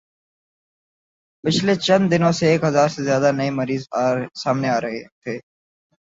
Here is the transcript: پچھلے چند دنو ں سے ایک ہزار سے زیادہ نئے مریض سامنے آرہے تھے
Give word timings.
پچھلے 1.43 1.73
چند 1.85 2.03
دنو 2.11 2.29
ں 2.31 2.37
سے 2.37 2.45
ایک 2.51 2.61
ہزار 2.69 2.87
سے 2.95 3.01
زیادہ 3.07 3.29
نئے 3.37 3.49
مریض 3.57 3.83
سامنے 4.41 4.69
آرہے 4.75 5.01
تھے 5.21 5.33